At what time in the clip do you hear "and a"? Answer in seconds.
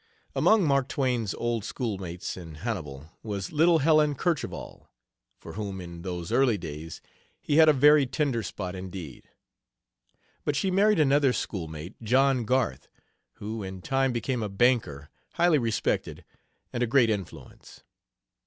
16.73-16.87